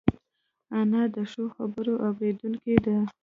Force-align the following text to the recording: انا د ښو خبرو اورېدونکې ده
انا 0.79 1.01
د 1.15 1.17
ښو 1.31 1.43
خبرو 1.55 1.93
اورېدونکې 2.07 2.75
ده 2.85 2.97